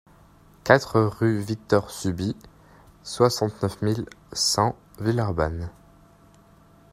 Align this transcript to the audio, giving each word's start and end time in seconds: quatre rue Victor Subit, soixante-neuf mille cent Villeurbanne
quatre 0.63 0.99
rue 0.99 1.39
Victor 1.41 1.91
Subit, 1.91 2.35
soixante-neuf 3.03 3.83
mille 3.83 4.05
cent 4.33 4.75
Villeurbanne 4.99 5.69